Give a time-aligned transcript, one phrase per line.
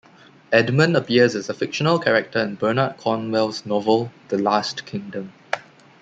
[0.51, 5.31] Edmund appears as a fictional character in Bernard Cornwell's novel "The Last Kingdom".